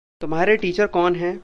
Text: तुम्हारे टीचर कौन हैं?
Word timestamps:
तुम्हारे 0.21 0.55
टीचर 0.57 0.87
कौन 0.87 1.15
हैं? 1.15 1.39